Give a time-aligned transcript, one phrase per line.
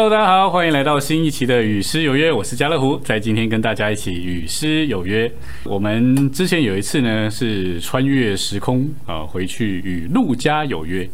[0.00, 5.30] Hello，大家好，欢迎来到新一期的《与诗有约》，我是家乐福，在今天跟大家一起与诗有约。
[5.64, 11.06] 我们之前有一次呢是穿越时空啊，回去与陆家有约。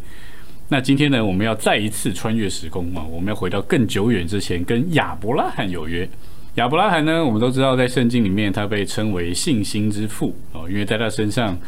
[0.69, 6.09] 那今天呢，我们要再一次穿越时空啊，我们要回到更久远之前，跟亚伯拉罕有约。
[6.55, 11.59] 亚伯拉罕呢，我们都知道在圣经里面他被称为信心之父哦，因为在他身上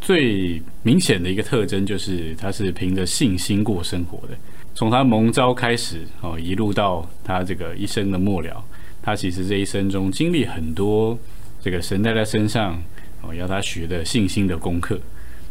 [0.00, 4.34] 最明显的一个特征就是他是凭着信心过生活的。
[4.74, 8.64] 从他蒙召开始哦，一路到他这个一生的末了，
[9.02, 11.18] 他其实这一生中经历很多
[11.60, 12.80] 这个神在他身上
[13.22, 15.00] 哦要他学的信心的功课。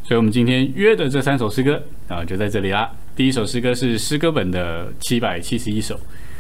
[0.04, 2.90] 所以，我们今天约的这三首诗歌啊，就在这里啦。
[3.14, 6.00] 第一首诗歌是诗歌本的七百七十一首，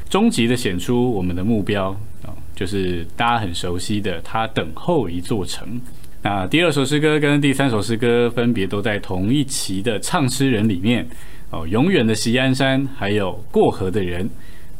[0.09, 1.89] 终极的显出我们的目标
[2.23, 5.81] 啊，就是大家很熟悉的“他等候一座城”。
[6.23, 11.05] 那第二首诗歌跟第三首诗歌分别都在同一期的唱诗人里面。
[11.49, 14.29] 哦，永远的锡安山，还有过河的人，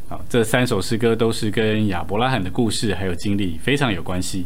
[0.06, 4.44] 好，这三首诗歌都是跟亚伯拉罕的故事还有经历非常有关系。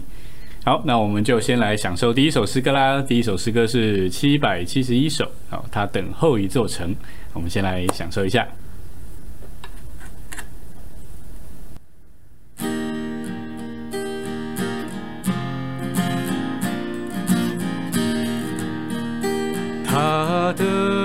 [0.65, 3.03] 好，那我们就先来享受第一首诗歌啦。
[3.03, 6.95] 第一首诗歌是七百七十一首，好，他等候一座城，
[7.33, 8.47] 我们先来享受一下。
[19.85, 21.02] 他的。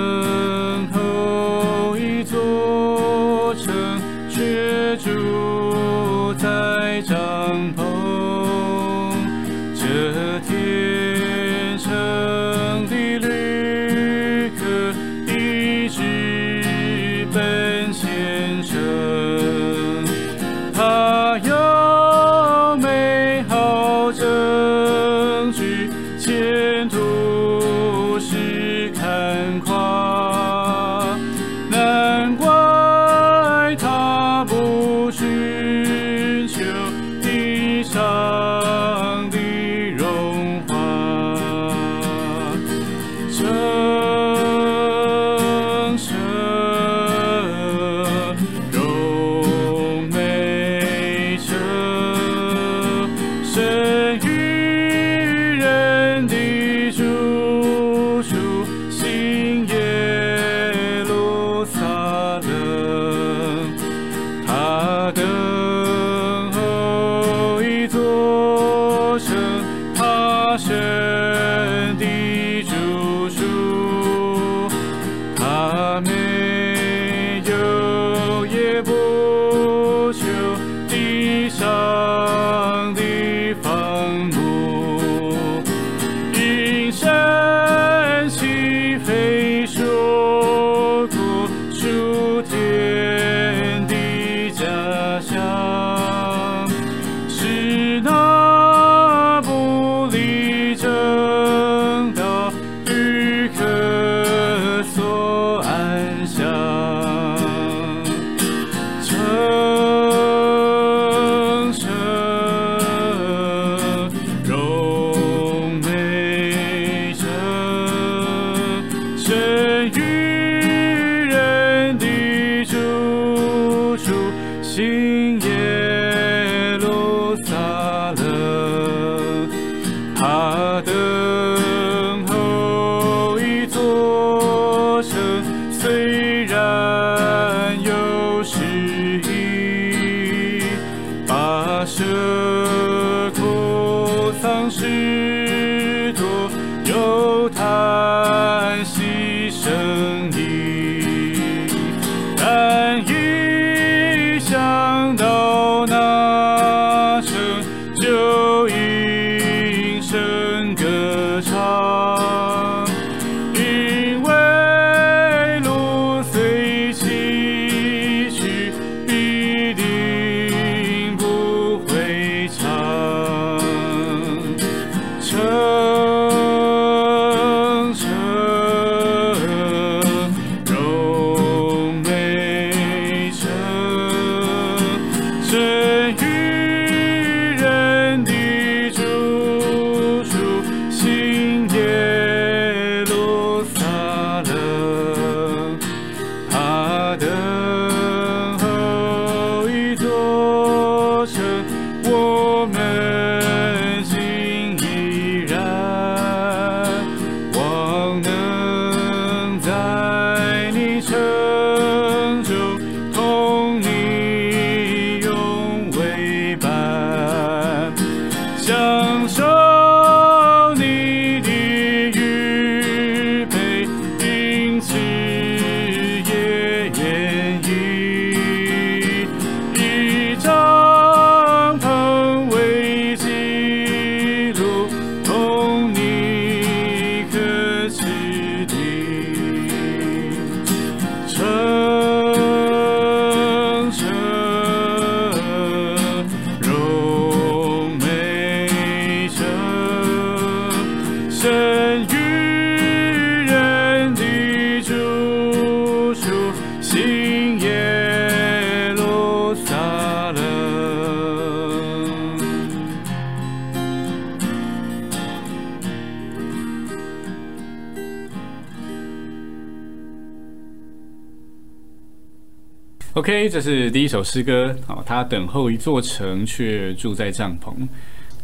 [273.18, 274.72] OK，这是第一首诗歌。
[274.86, 277.74] 好，他等候一座城，却住在帐篷。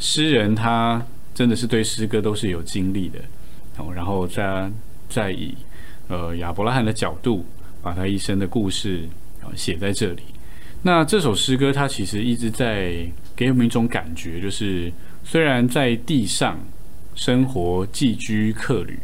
[0.00, 1.00] 诗人他
[1.32, 3.20] 真的是对诗歌都是有经历的。
[3.76, 4.68] 哦，然后再
[5.08, 5.54] 再以
[6.08, 7.46] 呃亚伯拉罕的角度，
[7.80, 9.08] 把他一生的故事
[9.40, 10.24] 啊写在这里。
[10.82, 13.06] 那这首诗歌，它其实一直在
[13.36, 14.92] 给我们一种感觉，就是
[15.22, 16.58] 虽然在地上
[17.14, 18.98] 生活寄居客旅，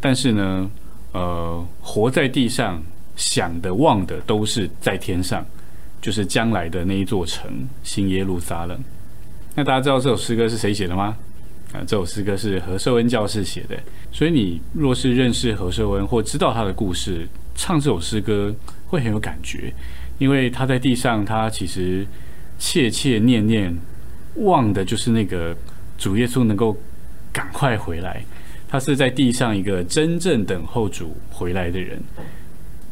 [0.00, 0.68] 但是呢，
[1.12, 2.82] 呃，活在地上
[3.16, 5.44] 想的望的都是在天上，
[6.00, 7.50] 就是将来的那一座城
[7.82, 8.78] 新耶路撒冷。
[9.54, 11.16] 那大家知道这首诗歌是谁写的吗？
[11.72, 13.76] 啊，这首诗歌是何寿恩教士写的。
[14.12, 18.54] 所以你若是认识何寿恩或知道他的故事，唱这首诗歌
[18.86, 19.72] 会很有感觉，
[20.18, 22.06] 因为他在地上，他其实
[22.58, 23.76] 切切念念
[24.36, 25.56] 望的就是那个
[25.98, 26.76] 主耶稣能够
[27.32, 28.24] 赶快回来。
[28.68, 32.02] 他是在地上一个真正等候主回来的人。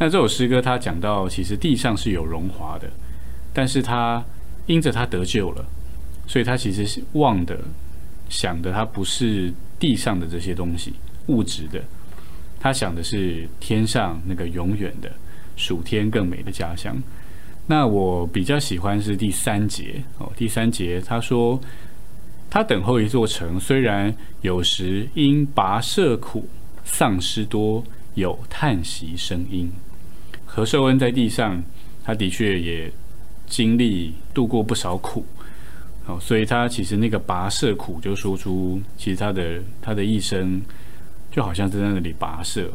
[0.02, 2.90] 那这首诗歌他讲到，其实地上是有荣华的，
[3.54, 4.20] 但是他
[4.66, 5.64] 因着他得救了，
[6.26, 7.56] 所以他其实是望的、
[8.28, 10.92] 想的，他不是地上的这些东西。
[11.28, 11.80] 物质的，
[12.58, 15.08] 他想的是天上那个永远的
[15.54, 17.00] 属天更美的家乡。
[17.68, 21.60] 那我比较喜欢是第三节哦，第三节他说，
[22.50, 26.48] 他等候一座城，虽然有时因跋涉苦、
[26.84, 27.84] 丧失多，
[28.14, 29.70] 有叹息声音。
[30.54, 31.62] 何寿恩在地上，
[32.04, 32.92] 他的确也
[33.46, 35.24] 经历度过不少苦，
[36.06, 40.60] 哦，所以他其实那个跋涉苦就说出，其实他的他的一生。
[41.34, 42.70] 就好像是在那里跋涉，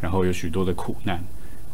[0.00, 1.20] 然后有许多的苦难，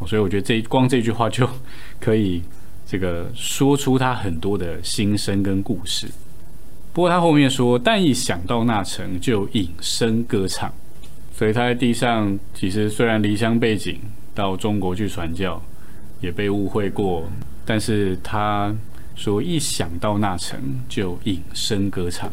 [0.06, 1.46] 所以我觉得这光这句话就
[2.00, 2.42] 可以
[2.86, 6.08] 这个说出他很多的心声跟故事。
[6.94, 10.72] 不过他后面说，但一想到那城，就隐声歌唱。
[11.36, 14.00] 所以他在地上其实虽然离乡背景
[14.34, 15.62] 到中国去传教，
[16.20, 17.28] 也被误会过，
[17.64, 18.74] 但是他
[19.14, 20.58] 说一想到那城，
[20.88, 22.28] 就隐声歌唱，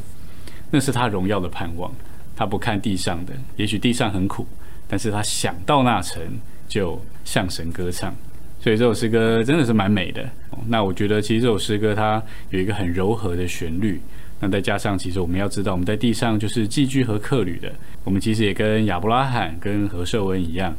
[0.72, 1.92] 那是他荣耀的盼望。
[2.36, 4.48] 他不看地上的，也许地上很苦，
[4.88, 6.20] 但是他想到那城，
[6.68, 8.12] 就向神歌唱。
[8.60, 10.28] 所以这首诗歌真的是蛮美的。
[10.68, 14.02] 那我觉得其实这首诗歌它有一个很柔和的旋律。
[14.40, 17.72] 那再加上其实我们要知道，我们在地上就是寄居和客旅的。
[18.04, 20.76] 我们其实也跟亚伯拉罕、跟何寿恩一样，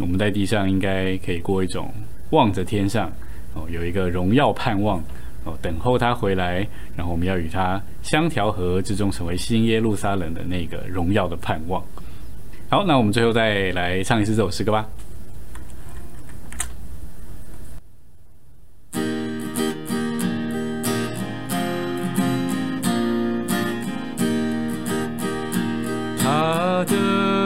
[0.00, 1.92] 我们在地上应该可以过一种
[2.30, 3.10] 望着天上
[3.54, 4.98] 哦有一个荣耀盼望
[5.44, 11.82] 哦等候他回来然后我们要与他相调和之中成为新耶路撒冷的那个荣耀的盼望。
[12.70, 14.86] 好那我们最后再来唱一次这首诗歌吧。
[26.22, 27.39] 他的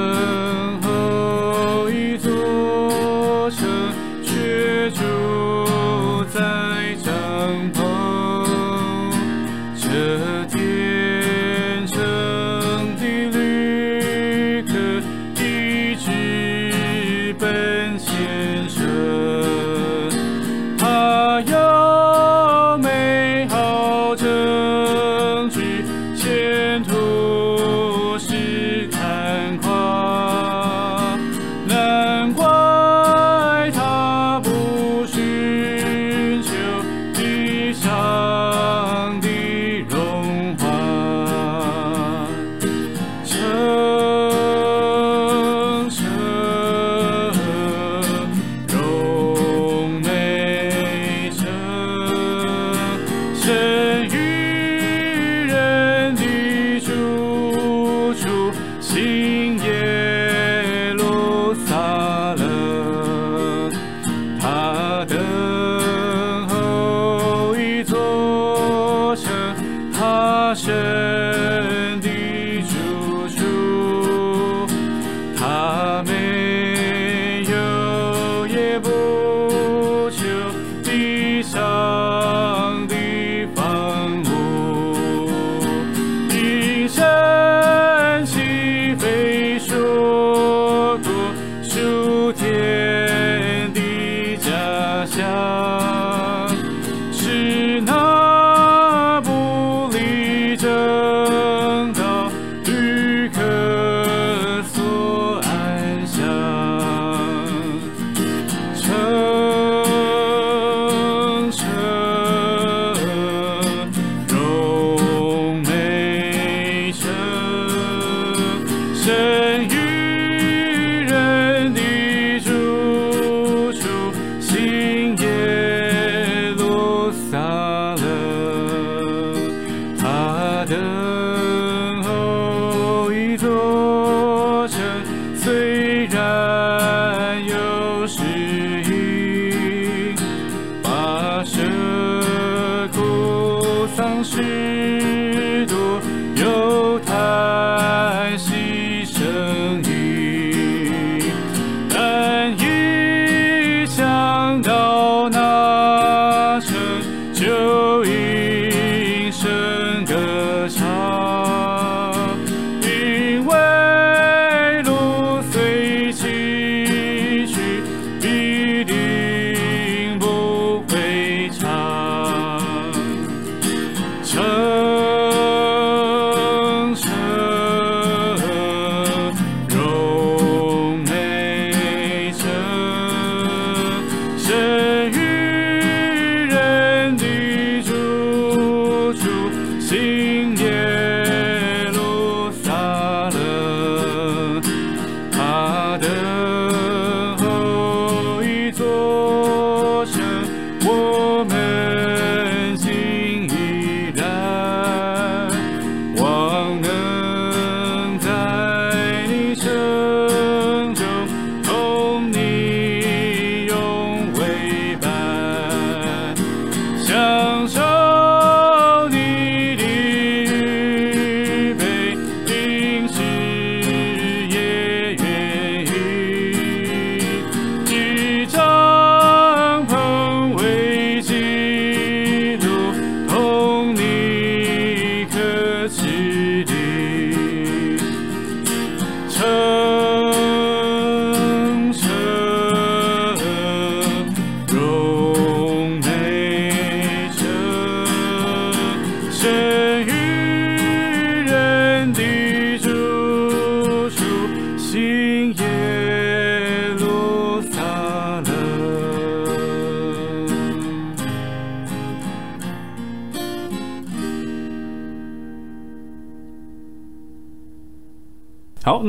[174.35, 174.63] sun.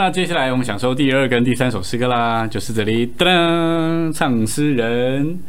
[0.05, 5.39] 那接下来我们享受第二跟第三首诗歌啦，就是这里噔，噔唱诗人，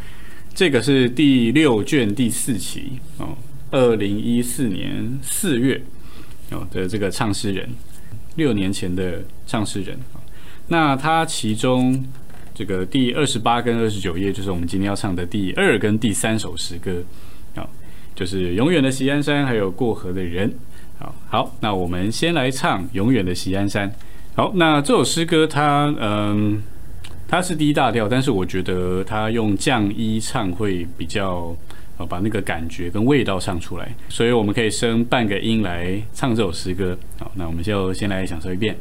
[0.54, 3.36] 这个是第六卷第四期哦，
[3.70, 5.82] 二零一四年四月
[6.52, 7.68] 哦的这个唱诗人，
[8.36, 9.98] 六年前的唱诗人
[10.68, 12.02] 那他其中
[12.54, 17.02] 这个第二十八跟二十九页，就是我们今天要唱的第二跟第三首诗歌
[17.56, 17.68] 啊，
[18.14, 20.50] 就是永远的席安山，还有过河的人。
[20.98, 23.92] 好，好，那我们先来唱永远的席安山。
[24.37, 26.62] 好，那这首诗歌它嗯，
[27.26, 31.57] 它是第一大调，但是我觉得它用降一唱会比较
[31.97, 36.95] 呃把那个感觉跟味道唱出来，所以我们可以升半个音来唱这首诗歌。
[37.19, 38.76] 好，那我们就先来享受一遍。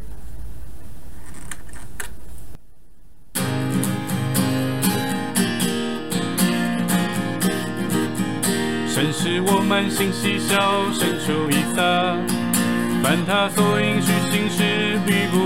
[8.90, 12.18] 神使我满心喜笑，伸出一撒。
[13.04, 15.45] 凡他所应许行事必不。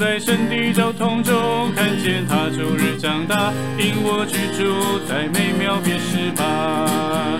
[0.00, 7.36] 在神的交通中看见他终日长大，因我居住在美妙别是吧。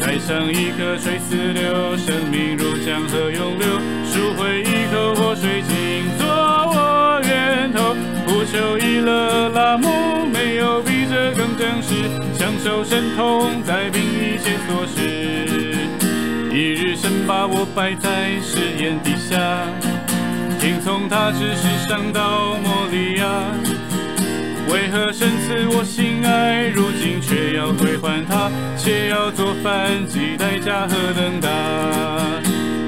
[0.00, 3.78] 栽上一棵垂丝柳，生命如江河涌流，
[4.10, 7.94] 赎回一口活水井，做我源头。
[8.26, 11.94] 不求一乐拉姆，没有比这更真实，
[12.34, 15.46] 享受神通在并一切琐事。
[16.50, 19.38] 一日神把我摆在誓言底下，
[20.60, 23.26] 听从他指示上到摩利亚。
[24.68, 28.50] 为何神赐我心爱，如今却要归还他？
[28.76, 31.48] 且要做反击，代价何等大？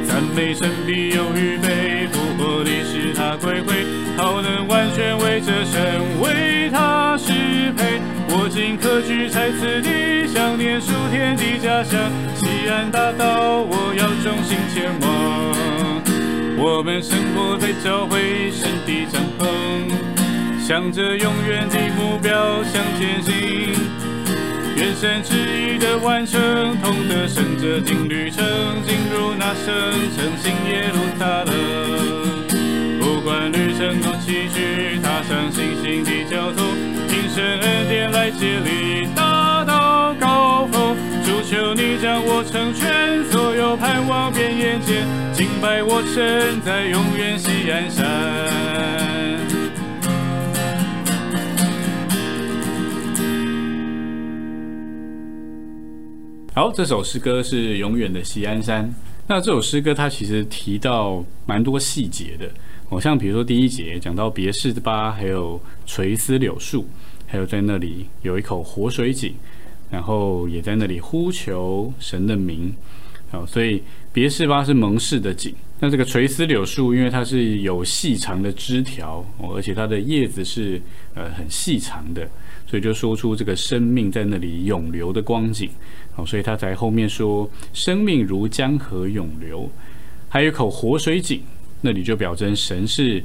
[0.06, 3.86] 赞美神必有预备，复活的使他归回，
[4.18, 8.02] 好能完全为这神为他适配。
[8.28, 11.98] 我今可居在此地，想念属天的家乡。
[12.36, 16.01] 西安大道，我要重新前往。
[16.64, 19.44] 我们生活在教会神的帐篷，
[20.64, 23.74] 向着永远的目标向前行。
[24.76, 26.40] 愿神旨意的完成，
[26.80, 28.46] 同得胜者进旅程，
[28.86, 29.74] 进入那圣
[30.14, 31.52] 城新耶路撒冷。
[33.00, 36.64] 不管旅程多崎岖，踏上新星的交通。
[37.34, 40.94] 神恩典来接力，达到高峰。
[41.24, 43.24] 主求你将我成全，
[43.76, 48.06] 盼望变眼前，敬拜我身在永远西安山。
[56.54, 58.92] 好，这首诗歌是永远的西安山。
[59.26, 62.50] 那这首诗歌它其实提到蛮多细节的，
[62.90, 66.86] 好像比如说第一节讲到别是巴，还有垂丝柳树。
[67.26, 69.34] 还有在那里有一口活水井，
[69.90, 72.70] 然后也在那里呼求神的名，
[73.32, 75.54] 好，所以别是巴是蒙氏的井。
[75.80, 79.24] 那这个垂丝柳树，因为它是有细长的枝条，
[79.54, 80.80] 而且它的叶子是
[81.14, 82.28] 呃很细长的，
[82.66, 85.70] 所以就说出这个生命在那里永流的光景，
[86.14, 89.68] 好，所以他在后面说生命如江河永流，
[90.28, 91.42] 还有一口活水井，
[91.80, 93.24] 那里就表征神是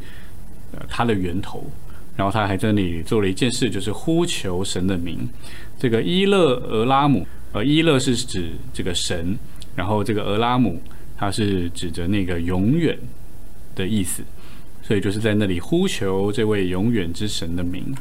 [0.72, 1.70] 呃它的源头。
[2.16, 5.30] 然后他还在那里做了一件事，就是呼求神的名。
[5.78, 9.38] 这个伊勒俄拉姆，呃，伊勒是指这个神，
[9.77, 10.81] 然后这个俄拉姆，
[11.15, 12.98] 它是指着那个永远
[13.75, 14.24] 的意思，
[14.81, 17.96] 所以就是在那里呼求这位永远之神的名。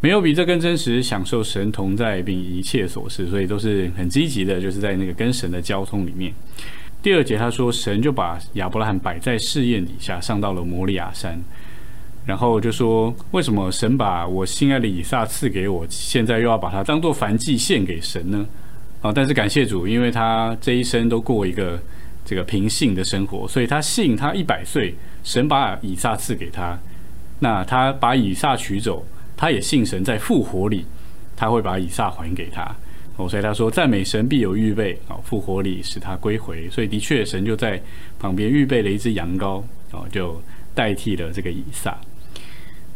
[0.00, 6.32] 没有比这更真实，享受神同在并一切所事，所以都是很积极的，就是在那个跟神的交通里面。
[7.02, 11.38] 第二节他说，神就把亚伯拉罕摆在试验底下，上到了摩利亚山。
[12.26, 18.46] 然后就说为什么神把我心爱的以撒赐给我，现在又要把它当做燔祭献给神呢？
[19.02, 21.80] 啊，但是感谢主，因为他这一生都过一个
[22.24, 26.78] 这个平信的生活，所以他信他一百岁，神把以撒赐给他，
[27.38, 29.04] 那他把以撒取走，
[29.36, 30.84] 他也信神在复活里，
[31.34, 32.62] 他会把以撒还给他。
[33.16, 37.80] 哦，所以他说赞美神必有预备，哦，复活里使他归回，所以的确神就在
[38.18, 40.40] 旁边预备了一只羊羔，哦，就
[40.74, 41.98] 代替了这个以撒。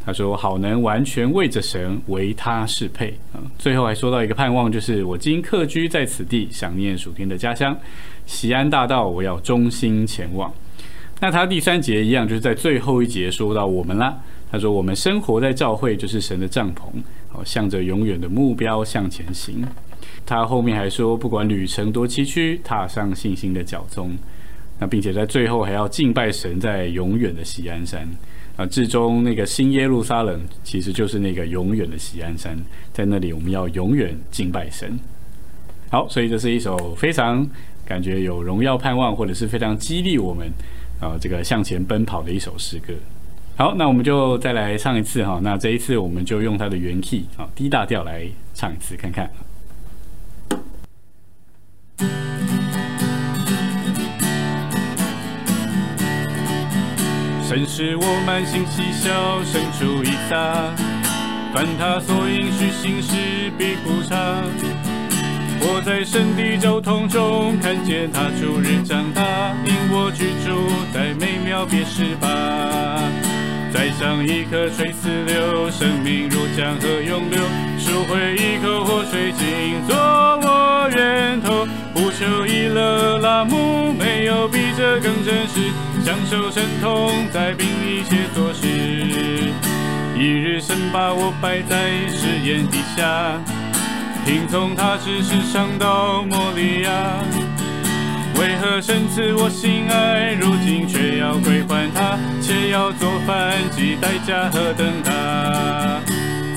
[0.06, 7.76] 他说：“好能完全为着神，为他适配。”啊，最后还说到一个盼望，就是我今客居在此地，想念属天的家乡，
[8.26, 10.52] 西安大道，我要忠心前往。
[11.20, 14.14] 那他第三节一样，就是在最后一节说到我们啦。
[14.52, 16.82] 他说：“我们生活在教会，就是神的帐篷，
[17.28, 19.66] 好，向着永远的目标向前行。”
[20.26, 24.14] 他后面还说：“不管旅程多崎岖，踏上信心的脚踪。”
[24.78, 28.08] 那并且在最后还要敬拜神，在永远的西安山。
[28.56, 32.56] 啊，至终那个新耶路撒冷其实就是那个永远的锡安山，
[32.92, 34.98] 在那里我们要永远敬拜神。
[35.90, 37.46] 好，所以这是一首非常
[37.84, 40.48] 感觉有荣耀盼望，或者是非常激励我们
[41.00, 42.92] 啊这个向前奔跑的一首诗歌。
[43.56, 45.40] 好，那我们就再来唱一次哈。
[45.42, 49.30] 那这一次我们就用它的原 key 啊 D 大调来唱一次看看。
[57.54, 59.14] 神使我满心喜笑，
[59.44, 60.74] 生出一撒，
[61.54, 63.14] 凡他所应许心事
[63.56, 64.42] 必不差。
[65.60, 72.28] 我在圣地交通中看见他逐日长大，因我居住在美妙别是吧。
[73.72, 77.38] 栽上一颗垂丝柳，生命如江河涌流，
[77.78, 81.68] 赎回一颗活水井，做我源头。
[81.94, 85.70] 不求一乐拉木，没有比这更真实。
[86.04, 88.66] 享受神同在，并一切做事。
[90.14, 93.40] 一日神把我摆在试验底下，
[94.26, 96.90] 听从他指示上到摩利亚。
[98.38, 102.18] 为何神赐我心爱，如今却要归还他？
[102.42, 105.10] 且要做饭及代价和等大？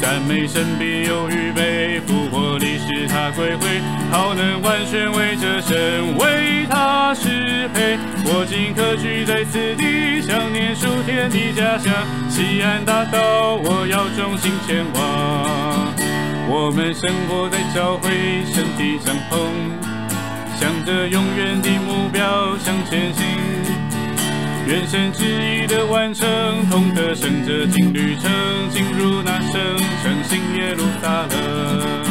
[0.02, 2.02] 赞美神必有预备，
[2.88, 8.00] 是他归回，好能完全为这神为他适配。
[8.24, 11.94] 我今可居在此地，想念属天的家乡，
[12.30, 15.94] 西安大道，我要忠心前往。
[16.50, 18.08] 我们生活在教会
[18.46, 19.36] 神的帐篷，
[20.56, 23.26] 向着永远的目标向前行。
[24.66, 26.26] 愿神旨意的完成，
[26.70, 28.32] 同得胜者进旅程，
[28.72, 29.60] 进入那圣
[30.02, 32.07] 城新耶路撒冷。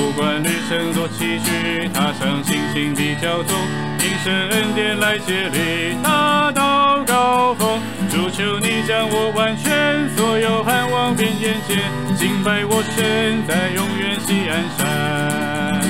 [0.00, 3.54] 不管旅程多崎岖，踏上信心的交通，
[3.98, 7.78] 因神恩典来接力，达到高峰。
[8.08, 15.80] 主求你将我完全，所有盼望变眼前，敬拜我身在永远西安山。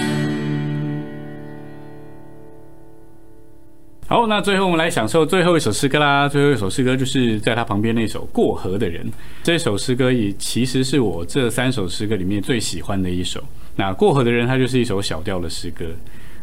[4.09, 6.29] 好，那最后我们来享受最后一首诗歌啦。
[6.29, 9.07] 最后一首诗歌就是在他旁边那首《过河的人》。
[9.45, 13.41] 这首诗歌也其实是我这三首诗歌里面最喜欢的一首。
[13.81, 15.87] 那《过河的人》它就是一首小调的诗歌，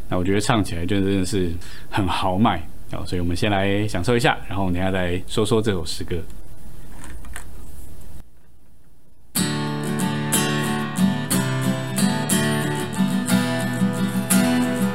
[0.09, 1.51] 那我觉得唱起来就真的是
[1.87, 2.57] 很豪迈
[2.91, 3.05] 啊。
[3.05, 6.15] 所以我们先来享受一下，然后等下再说说这首诗歌。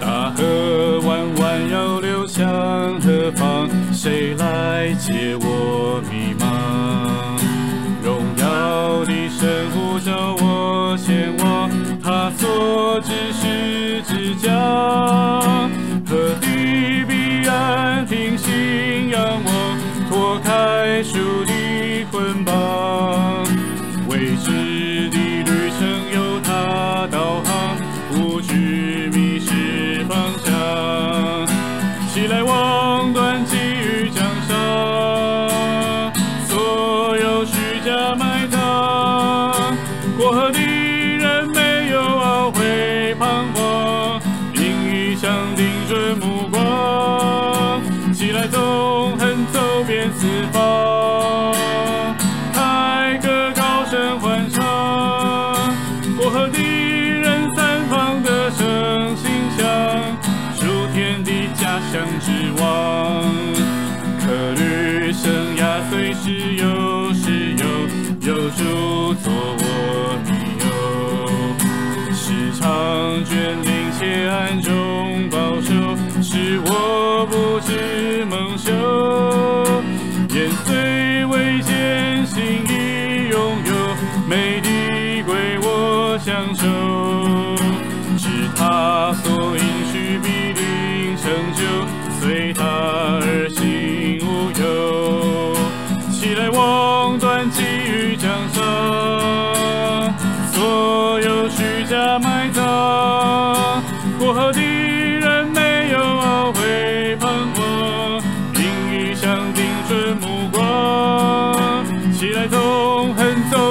[0.01, 2.27] 大河弯弯要流。
[2.27, 3.69] 向何方？
[3.93, 5.82] 谁来接我
[13.05, 14.51] 只是自家，
[16.09, 19.77] 何必必然停息仰我，
[20.09, 21.52] 脱开束缚。
[74.33, 74.67] shines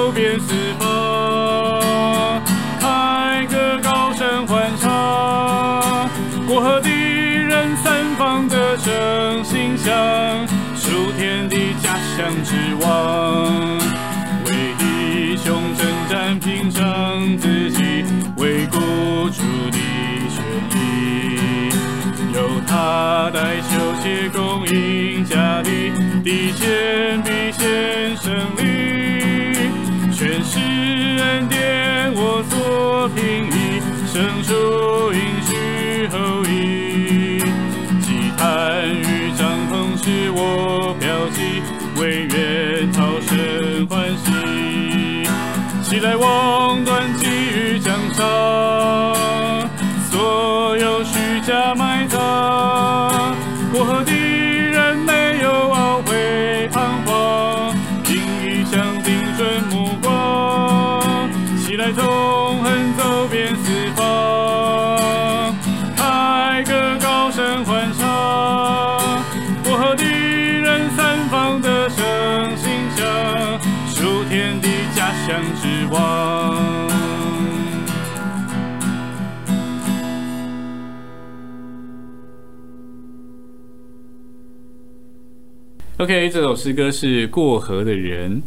[0.02, 2.42] 走遍四方，
[2.80, 4.90] 开个高声欢唱，
[6.48, 9.94] 过河的人三方得胜馨香，
[10.74, 13.78] 数天地家乡之望，
[14.46, 18.04] 为弟兄征战拼上自己，
[18.38, 18.80] 为雇
[19.30, 19.78] 主的
[20.34, 20.42] 权
[20.74, 21.70] 益。
[22.34, 25.92] 由他代求且供应家底，
[26.24, 28.16] 地前必显
[31.22, 34.50] 恩典我所凭依，生出
[35.12, 35.50] 应许
[36.08, 37.38] 后裔。
[38.00, 38.06] 祭
[38.36, 38.42] 坛
[38.90, 41.62] 与帐篷是我标记，
[41.96, 44.26] 唯愿讨神欢喜。
[45.82, 48.24] 起来望断机遇江上，
[86.02, 88.42] OK，这首诗歌是过河的人。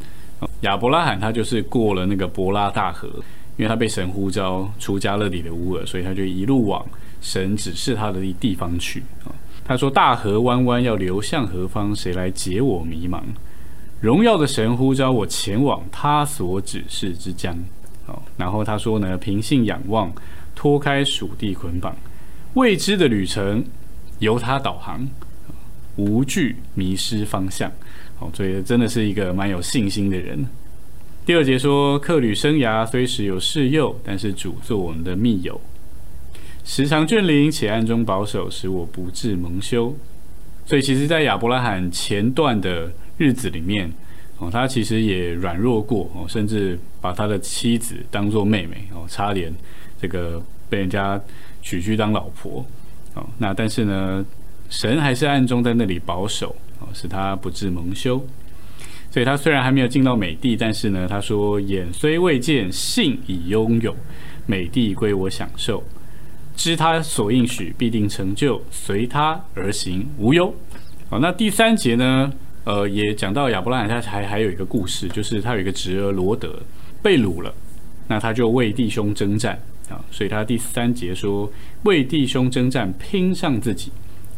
[0.63, 3.07] 亚伯拉罕他就是过了那个伯拉大河，
[3.55, 6.85] 因为他被神呼召出加勒底的乌尔，所以他就一路往
[7.21, 9.31] 神指示他的地方去啊。
[9.63, 11.95] 他说：“大河弯弯，要流向何方？
[11.95, 13.21] 谁来解我迷茫？
[14.01, 17.57] 荣耀的神呼召我前往他所指示之江。”
[18.07, 20.11] 哦，然后他说呢：“凭信仰望，
[20.53, 21.95] 脱开属地捆绑，
[22.55, 23.63] 未知的旅程
[24.19, 25.07] 由他导航。”
[25.97, 27.71] 无惧迷失方向，
[28.15, 30.45] 好，所以真的是一个蛮有信心的人。
[31.25, 35.60] 第二节说，客旅生涯虽时有事诱，但是主做我们的密友，
[36.63, 39.95] 时常眷临且暗中保守，使我不致蒙羞。
[40.65, 43.91] 所以，其实，在亚伯拉罕前段的日子里面，
[44.38, 49.53] 哦，他其实也软弱过，哦，甚至把他的妻子当做妹妹，哦，差点
[49.99, 51.19] 这个被人家
[51.62, 52.65] 娶去当老婆，
[53.13, 54.25] 哦，那但是呢？
[54.69, 58.25] 神还是暗中在那里保守，哦，使他不致蒙羞。
[59.12, 63.95] 所以他虽然还没有进到美地，但是呢，他说：“眼虽未见，信已拥有，
[64.45, 65.82] 美地归我享受。
[66.56, 70.54] 知他所应许必定成就，随他而行无忧。”
[71.10, 72.34] 好，那第三节呢？
[72.65, 76.60] 呃，也讲到亚伯拉罕他还还有一个故事，就是他有一个侄儿罗德
[77.01, 77.54] 被掳了，
[78.08, 81.49] 那他就为弟兄征战啊，所以他第三节说
[81.86, 83.91] ：“为弟兄征战，拼上自己。”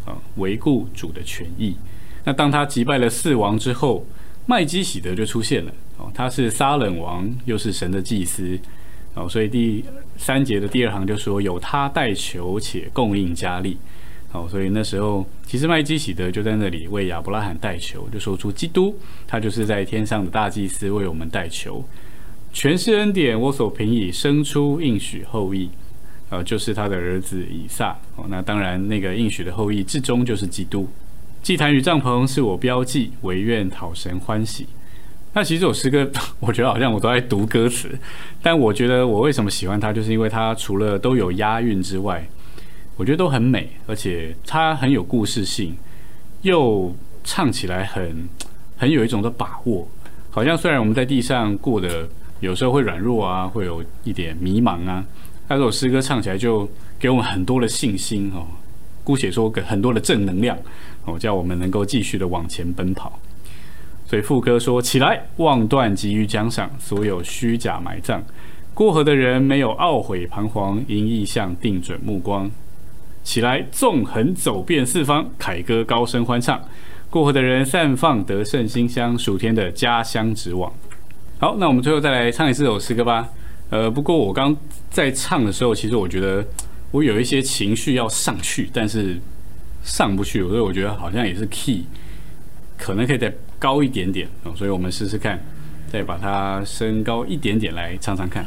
[0.08, 1.76] 啊，维护主的权益。
[2.24, 4.06] 那当他击败了四王之后，
[4.46, 5.72] 麦基喜德就出现了。
[5.98, 8.58] 哦，他是撒冷王，又是神的祭司。
[9.14, 9.84] 哦，所以第
[10.18, 13.78] 三节的第二行就说有他代求且供应加力。
[14.32, 21.84] 哦，所以那时候其实麦基喜德就在那里为亚伯拉罕代求，就说出基督，他就是在天上的大祭司为我们代求。
[22.54, 25.70] 全是恩典，我所凭以生出应许后裔。
[26.30, 28.26] 呃，就是他的儿子以撒哦。
[28.30, 30.88] 那当然，那个应许的后裔至终就是基督。
[31.42, 34.68] 祭坛与帐篷是我标记，唯愿讨神欢喜。
[35.34, 36.10] 那其实这首诗歌，
[36.42, 37.98] 我觉得好像我都在读歌词，
[38.42, 42.28] 但我觉得我为什么喜欢它，就是因为它除了都有押韵之外，
[42.96, 45.78] 我觉得都很美，而且它很有故事性，
[46.42, 48.28] 又唱起来很
[48.76, 49.88] 很有一种的把握。
[50.32, 52.10] 好像虽然我们在地上过的
[52.40, 55.06] 有时候会软弱啊，会有一点迷茫啊。
[55.48, 58.46] 那这首诗歌唱起来就给我们很多的信心哦，
[59.04, 60.58] 姑且说给很多的正能量
[61.06, 63.18] 哦，叫我们能够继续的往前奔跑。
[64.06, 68.24] 所以副歌说：“起来，望断急于奖赏，所有虚假埋葬。
[68.74, 72.50] 过河的人没有懊悔彷徨，因意向定准目光。
[73.24, 76.62] 起来，纵横走遍四方，凯歌高声欢唱。
[77.10, 80.72] 过河的人散放得胜馨香，属天的家乡之望。”
[81.40, 83.28] 好，那我们最后再来唱一次这首诗歌吧。
[83.70, 84.56] 呃，不过我刚
[84.90, 86.46] 在唱的时候，其实我觉得
[86.92, 89.20] 我有一些情绪要上去，但是
[89.84, 91.86] 上不去，所以我觉得好像也是 key，
[92.78, 94.54] 可能可以再高一点点哦。
[94.56, 95.44] 所以我们试试看，
[95.92, 98.46] 再把它升高一点点来唱唱看。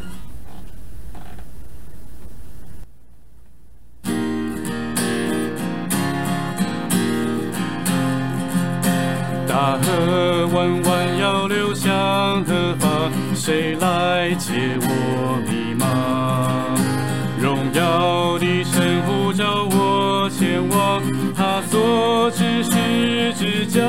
[9.46, 11.09] 大河弯弯
[11.40, 13.10] 要流向何方？
[13.34, 16.76] 谁来解我迷茫？
[17.40, 21.02] 荣耀的神呼召我前往，
[21.34, 23.88] 他所指示之江。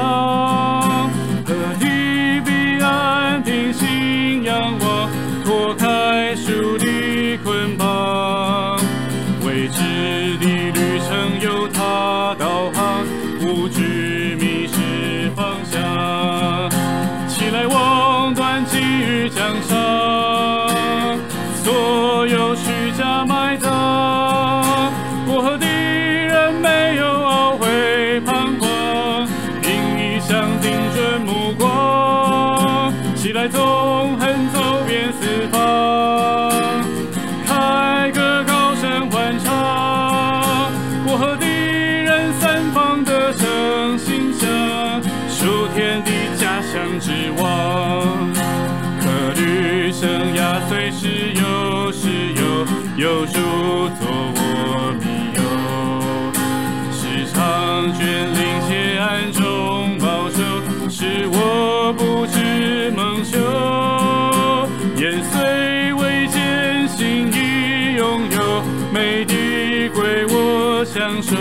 [70.94, 71.36] 享受。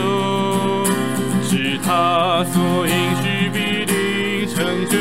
[1.42, 4.96] 是他所应许必定成就，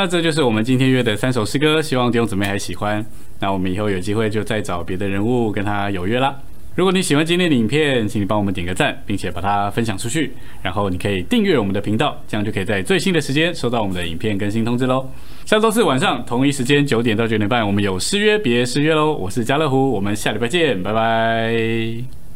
[0.00, 3.04] 那这就是我们今天约的三首诗歌，希望弟兄姊妹还喜欢。
[3.40, 6.36] 那我们以后有机会就再找别的人物跟他有约啦。
[6.76, 10.30] 如果你喜欢今天的影片，请你帮我们点个赞，并且把它分享出去。
[10.62, 15.04] 然后你可以订阅我们的频道，这样就可以在最新的时间收到我们的影片更新通知喽。
[15.44, 19.12] 下周四晚上同一时间九点到九点半，我们有诗约别失约喽。
[19.12, 22.27] 我是家乐福，我们下礼拜见，拜拜。